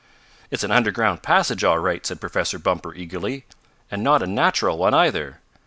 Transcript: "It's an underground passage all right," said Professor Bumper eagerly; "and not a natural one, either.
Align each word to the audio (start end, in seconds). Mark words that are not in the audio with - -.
"It's 0.49 0.63
an 0.63 0.71
underground 0.71 1.21
passage 1.21 1.63
all 1.63 1.77
right," 1.77 2.03
said 2.03 2.19
Professor 2.19 2.57
Bumper 2.57 2.95
eagerly; 2.95 3.45
"and 3.91 4.01
not 4.01 4.23
a 4.23 4.25
natural 4.25 4.79
one, 4.79 4.95
either. 4.95 5.41